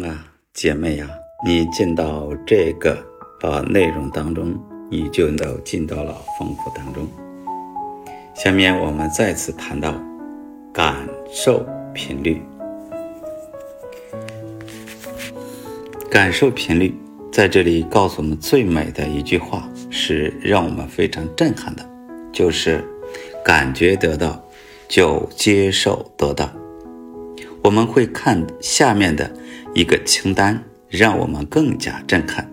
[0.00, 0.24] 啊，
[0.54, 1.06] 姐妹呀，
[1.44, 2.96] 你进到这个
[3.42, 4.58] 啊内容当中，
[4.90, 7.06] 你就能进到了丰富当中。
[8.34, 9.94] 下面我们再次谈到
[10.72, 10.96] 感
[11.30, 12.40] 受频率。
[16.10, 16.94] 感受频率
[17.30, 21.86] 在这里告诉我们最美的一句话，是让我们非常震撼的，
[22.32, 22.82] 就是
[23.44, 24.42] 感觉得到
[24.88, 26.50] 就接受得到。
[27.62, 29.30] 我们会看下面的。
[29.74, 32.48] 一个清单让我们更加震撼。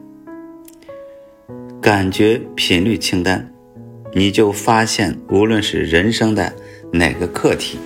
[1.82, 3.54] 感觉频率清单，
[4.14, 6.54] 你就发现，无论是人生的
[6.94, 7.78] 哪个课题，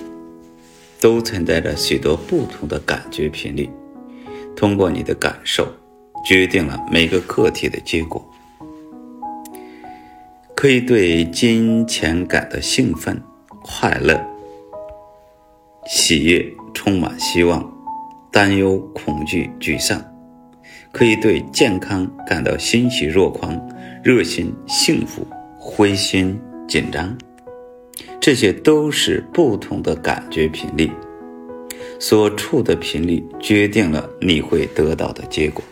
[1.00, 3.68] 都存在着许多不同的感觉频率。
[4.56, 5.66] 通过你的感受，
[6.24, 8.24] 决定了每个课题的结果。
[10.54, 13.20] 可以对金钱感到兴奋、
[13.62, 14.18] 快乐、
[15.86, 17.73] 喜悦，充满希望。
[18.34, 20.04] 担忧、恐惧、沮丧，
[20.90, 23.56] 可以对健康感到欣喜若狂、
[24.02, 25.24] 热心、幸福、
[25.56, 27.16] 灰心、紧张，
[28.20, 30.90] 这些都是不同的感觉频率。
[32.00, 35.62] 所处的频率决定了你会得到的结果。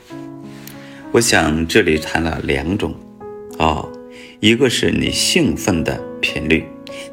[1.10, 2.94] 我想这里谈了两种，
[3.58, 3.84] 啊，
[4.38, 6.64] 一个是你兴奋的频率，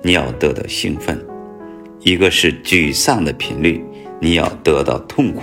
[0.03, 1.17] 你要得到兴奋；
[2.01, 3.83] 一个是沮丧的频率。
[4.19, 5.41] 你要得到痛苦，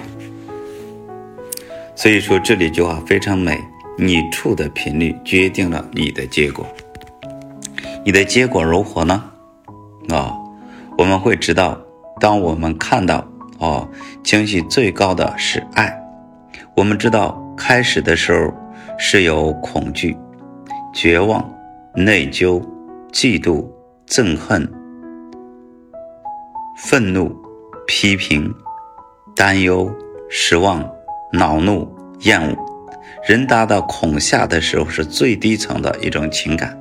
[1.95, 3.59] 所以说这里一句话非常美。
[3.99, 6.67] 你处的频率决定了你的结果，
[8.05, 9.25] 你的结果如何呢？
[10.11, 10.37] 啊，
[10.99, 11.81] 我们会知道，
[12.21, 13.27] 当我们看到
[13.59, 13.89] 哦，
[14.23, 15.99] 情绪最高的是爱。
[16.75, 18.53] 我们知道，开始的时候
[18.99, 20.15] 是有恐惧、
[20.93, 21.43] 绝望、
[21.95, 22.63] 内疚、
[23.11, 23.67] 嫉妒、
[24.07, 24.71] 憎恨、
[26.77, 27.35] 愤怒、
[27.87, 28.55] 批评。
[29.37, 29.95] 担忧、
[30.31, 30.83] 失望、
[31.31, 31.87] 恼怒、
[32.21, 32.57] 厌恶，
[33.29, 36.77] 人达到恐吓的时候是最低层的一种情感。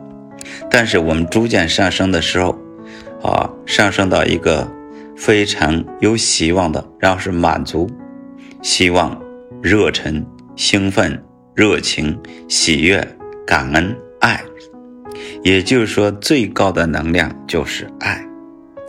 [0.71, 2.57] 但是我们逐渐上升的时候，
[3.21, 4.65] 啊，上升到一个
[5.17, 7.89] 非常有希望的，然后是满足、
[8.61, 9.21] 希望、
[9.61, 11.21] 热忱、兴奋、
[11.53, 12.17] 热情、
[12.47, 13.05] 喜悦、
[13.45, 14.41] 感恩、爱。
[15.43, 18.24] 也就是说，最高的能量就是爱。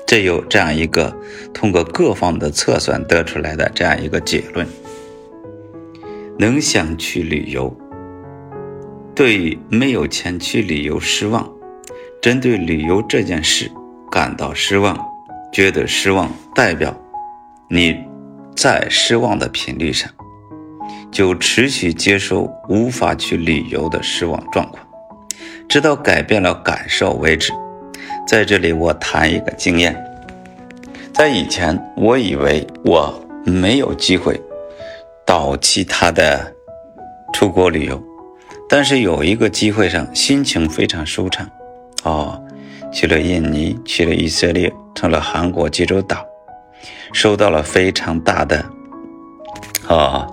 [0.06, 1.12] 这有这样一个
[1.52, 4.64] 通过各方的测算得出来的这样一个结论：
[6.38, 7.76] 能想去旅游，
[9.16, 11.50] 对于没有钱去旅游失望，
[12.22, 13.68] 针对旅游这件事
[14.08, 14.96] 感到失望，
[15.52, 16.96] 觉得失望，代表
[17.68, 17.96] 你
[18.54, 20.08] 在失望的频率上，
[21.10, 24.86] 就持续接受无法去旅游的失望状况，
[25.68, 27.52] 直到改变了感受为止。
[28.26, 29.96] 在这里，我谈一个经验。
[31.14, 33.14] 在以前，我以为我
[33.44, 34.38] 没有机会
[35.24, 36.52] 到其他的
[37.32, 38.02] 出国旅游，
[38.68, 41.48] 但是有一个机会上，心情非常舒畅。
[42.02, 42.42] 哦，
[42.92, 46.26] 去了印尼，去了以色列，成了韩国济州岛，
[47.12, 48.64] 收到了非常大的
[49.88, 50.26] 啊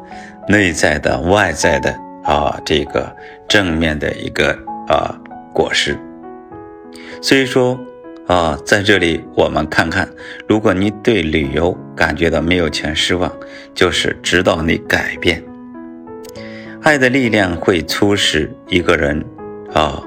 [0.47, 3.15] 内在的、外在的啊这个
[3.47, 5.15] 正面的一个啊
[5.53, 5.97] 果实。
[7.21, 7.79] 所以说，
[8.27, 10.09] 啊，在这里我们看看，
[10.47, 13.31] 如果你对旅游感觉到没有钱失望，
[13.73, 15.43] 就是指导你改变。
[16.81, 19.23] 爱的力量会促使一个人，
[19.73, 20.03] 啊，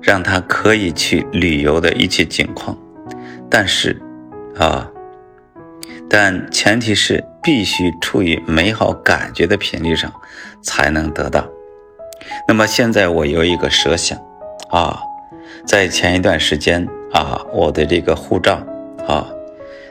[0.00, 2.76] 让他可以去旅游的一切境况，
[3.48, 3.98] 但是，
[4.58, 4.90] 啊，
[6.08, 10.12] 但前提是必须处于美好感觉的频率上，
[10.62, 11.48] 才能得到。
[12.46, 14.18] 那么现在我有一个设想，
[14.68, 15.00] 啊。
[15.64, 18.64] 在前一段时间啊，我的这个护照
[19.06, 19.26] 啊，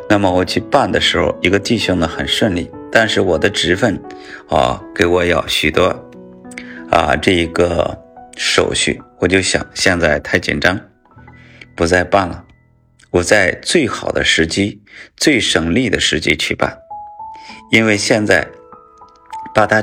[0.09, 3.99] 那么我去办的时候，一个弟兄呢很顺利，但是我的职分
[4.49, 5.85] 啊给我要许多
[6.89, 7.97] 啊这一个
[8.35, 10.79] 手续，我就想现在太紧张，
[11.75, 12.43] 不再办了，
[13.11, 14.81] 我在最好的时机、
[15.15, 16.77] 最省力的时机去办，
[17.71, 18.45] 因为现在
[19.55, 19.81] 把它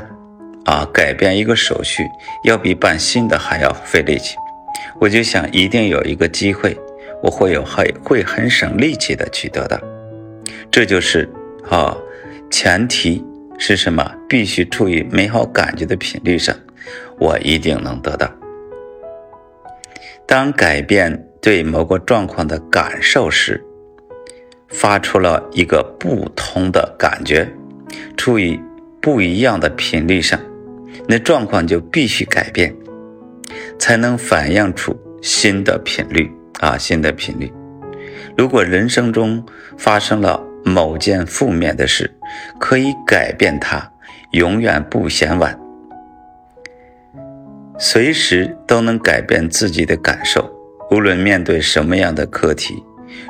[0.65, 2.07] 啊改变一个手续，
[2.43, 4.35] 要比办新的还要费力气。
[4.99, 6.77] 我就想，一定有一个机会，
[7.23, 9.79] 我会有会会很省力气的去得到。
[10.69, 11.27] 这就是
[11.69, 11.97] 啊，
[12.51, 13.23] 前提
[13.57, 14.13] 是什么？
[14.27, 16.55] 必须处于美好感觉的频率上，
[17.17, 18.29] 我一定能得到。
[20.27, 23.63] 当改变对某个状况的感受时，
[24.67, 27.49] 发出了一个不同的感觉，
[28.17, 28.59] 处于
[29.01, 30.39] 不一样的频率上，
[31.07, 32.75] 那状况就必须改变。
[33.79, 36.29] 才能反映出新的频率
[36.59, 37.51] 啊，新的频率。
[38.37, 39.43] 如果人生中
[39.77, 42.11] 发生了某件负面的事，
[42.59, 43.91] 可以改变它，
[44.31, 45.57] 永远不嫌晚。
[47.77, 50.53] 随时都能改变自己的感受，
[50.91, 52.83] 无论面对什么样的课题。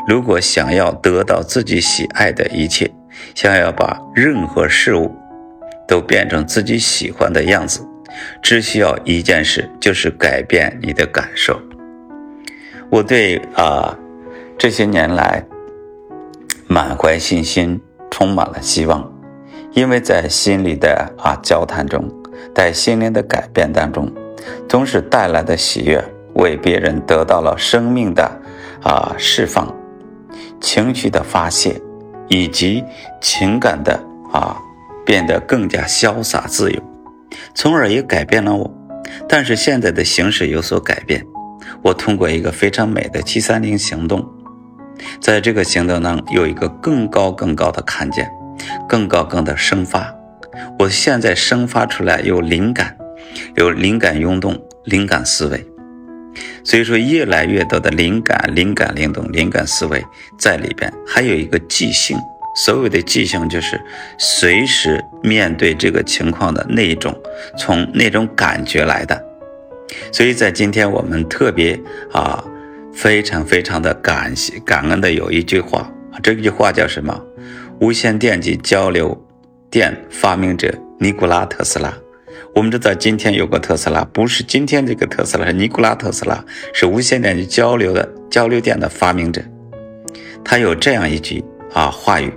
[0.07, 2.92] 如果想要得到自己喜爱的一切，
[3.36, 5.16] 想要把任何事物
[5.88, 7.88] 都变成自己喜欢的样子，
[8.42, 11.60] 只需要一件事，就是改变你的感受。
[12.90, 13.98] 我对啊
[14.58, 15.46] 这些年来
[16.68, 17.80] 满怀信心，
[18.10, 19.12] 充满了希望，
[19.74, 22.10] 因为在心里的啊交谈中，
[22.56, 24.12] 在心灵的改变当中，
[24.68, 26.04] 总是带来的喜悦，
[26.34, 28.42] 为别人得到了生命的
[28.82, 29.76] 啊释放。
[30.62, 31.82] 情绪的发泄，
[32.28, 32.84] 以及
[33.22, 33.94] 情感的
[34.32, 34.58] 啊
[35.06, 36.82] 变得更加潇洒自由，
[37.54, 38.76] 从而也改变了我。
[39.28, 41.26] 但是现在的形势有所改变，
[41.81, 44.28] 我通过一个非常美的七三零行动，
[45.20, 48.30] 在这个行动当中有一个更高更高的看见，
[48.88, 50.14] 更高更的生发。
[50.78, 52.96] 我现在生发出来有灵感，
[53.56, 55.66] 有灵感涌动，灵感思维。
[56.64, 60.04] 所以说，越来越多的灵感、灵感灵动、灵感思维
[60.38, 62.18] 在里边，还有一个即兴。
[62.56, 63.80] 所谓的即兴，就是
[64.18, 67.16] 随时面对这个情况的那种，
[67.57, 69.24] 从那种感觉来的。
[70.12, 71.80] 所以在今天，我们特别
[72.12, 72.44] 啊，
[72.94, 75.92] 非常非常的感谢、感恩的有一句话，
[76.22, 77.19] 这句话叫什么？
[77.80, 79.18] 无线电及交流
[79.72, 81.94] 电发明者尼古拉特斯拉。
[82.54, 86.44] 我们知道今天有个特斯拉，不是今天这个特斯拉，是尼古拉特斯拉，
[86.74, 89.42] 是无线电及交流的交流电的发明者。
[90.44, 91.44] 他有这样一句
[91.74, 92.33] 啊话语：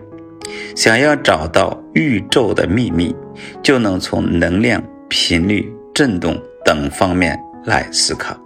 [0.74, 3.14] 想要找到宇宙的秘密，
[3.62, 8.36] 就能从能量、频率、振动等方面来思考。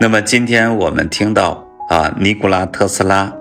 [0.00, 3.32] 那么今天我们听到啊尼古拉特斯拉，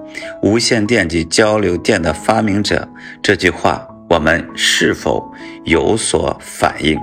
[0.41, 2.87] 无线电及交流电的发明者
[3.21, 3.85] 这句话。
[4.09, 5.31] 我们是否
[5.65, 6.99] 有所反应？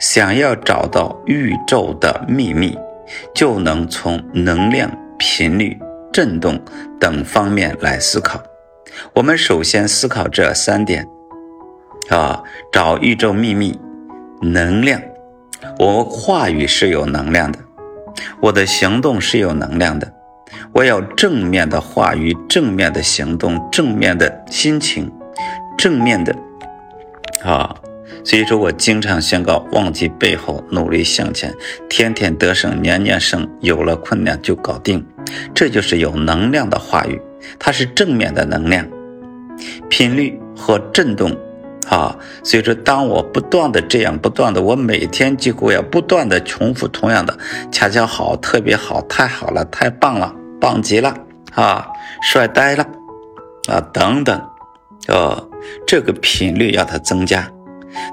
[0.00, 2.76] 想要找到宇宙的秘密，
[3.32, 5.78] 就能从能量、频率、
[6.16, 6.58] 振动
[6.98, 8.42] 等方面来思考。
[9.12, 11.06] 我们首先思考这三点：
[12.08, 12.42] 啊，
[12.72, 13.78] 找宇宙秘密，
[14.40, 14.98] 能量。
[15.78, 17.58] 我话语是有能量的，
[18.40, 20.10] 我的行动是有能量的。
[20.72, 25.12] 我要正面的话语，正面的行动，正面的心情。
[25.76, 26.34] 正面的
[27.44, 27.76] 啊，
[28.26, 31.54] 所以说我经常宣告：忘记背后，努力向前，
[31.88, 33.48] 天天得胜，年年胜。
[33.60, 35.06] 有了困难就搞定，
[35.54, 37.22] 这就是有能量的话语，
[37.56, 38.84] 它是正面的能量，
[39.88, 41.30] 频率和震动
[41.88, 42.18] 啊。
[42.42, 47.38] 所以说，当我不断的这样，不断的，我每天几乎要不断的重复同样的，
[47.70, 51.16] 恰恰好，特别好，太好了，太棒了，棒极了
[51.54, 51.86] 啊，
[52.22, 52.84] 帅呆了
[53.68, 54.42] 啊，等等。
[55.06, 55.48] 呃，
[55.86, 57.48] 这个频率要它增加，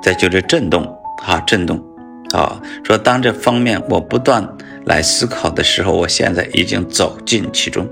[0.01, 0.83] 再就是震动
[1.25, 1.83] 啊，震动
[2.31, 2.61] 啊。
[2.83, 4.47] 说当这方面我不断
[4.85, 7.87] 来思考的时候，我现在已经走进其中。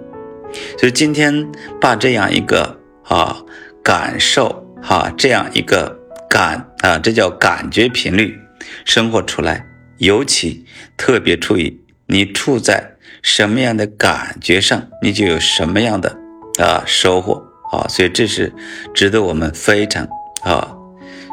[0.78, 1.50] 所以今天
[1.80, 3.38] 把这样一个啊
[3.84, 5.98] 感受哈，这样一个
[6.30, 8.38] 感啊，这叫感觉频率，
[8.86, 9.66] 生活出来，
[9.98, 10.66] 尤其
[10.98, 16.18] 特别注意你处在什么样的感觉上，你就有什么样的
[16.60, 17.44] 啊收获。
[17.72, 18.54] 啊，所以这是
[18.94, 20.06] 值得我们非常
[20.44, 20.76] 啊，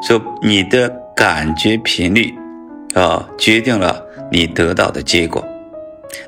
[0.06, 2.32] 说你的感觉频率
[2.94, 5.46] 啊，决定了你得到的结果。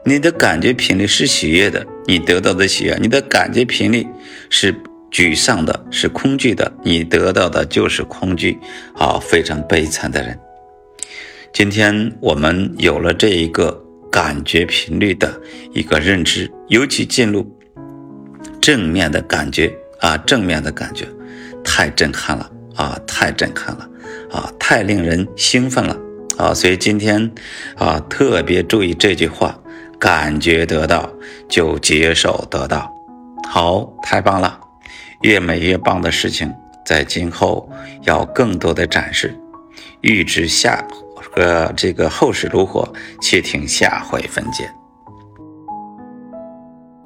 [0.04, 4.06] 你的感觉频率是喜悦的，你得到的喜悦；你的感觉频率
[4.50, 4.74] 是
[5.10, 8.58] 沮丧的，是恐惧的，你得到的就是恐惧。
[8.94, 10.38] 啊，非常悲惨的人。
[11.52, 15.40] 今天我们有了这一个感觉频率的
[15.72, 17.46] 一个认知，尤其进入
[18.60, 19.72] 正面的感觉。
[20.00, 21.04] 啊，正面的感觉
[21.62, 23.88] 太震撼了啊，太震撼了
[24.30, 25.96] 啊，太令人兴奋了
[26.38, 26.54] 啊！
[26.54, 27.30] 所以今天
[27.76, 29.58] 啊，特别注意这句话：
[29.98, 31.10] 感觉得到
[31.48, 32.92] 就接受得到。
[33.48, 34.58] 好，太棒了！
[35.22, 36.54] 越美越棒的事情，
[36.86, 37.70] 在今后
[38.02, 39.36] 要更多的展示。
[40.00, 40.82] 欲知下
[41.34, 44.70] 个这个后事如何，且听下回分解。